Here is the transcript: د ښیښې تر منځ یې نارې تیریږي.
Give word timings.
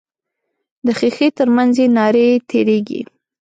د 0.85 0.87
ښیښې 0.99 1.27
تر 1.37 1.47
منځ 1.55 1.73
یې 1.81 1.87
نارې 1.97 2.27
تیریږي. 2.49 3.01